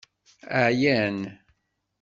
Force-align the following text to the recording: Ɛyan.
Ɛyan. 0.65 1.17